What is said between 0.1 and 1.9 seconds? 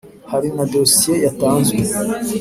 Hari na dosiye yatanzwe